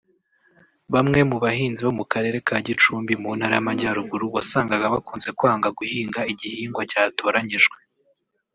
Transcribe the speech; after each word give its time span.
Bamwe 0.93 1.19
mu 1.29 1.37
bahinzi 1.43 1.79
bo 1.85 1.91
mu 1.99 2.05
karere 2.11 2.37
ka 2.47 2.55
Gicumbi 2.67 3.13
mu 3.23 3.29
Ntara 3.37 3.53
y’Amajyaruguru 3.57 4.25
wasangaga 4.35 4.93
bakunze 4.95 5.29
kwanga 5.37 5.69
guhinga 5.77 6.19
igihingwa 6.31 6.81
cyatoranyijwe 6.91 7.77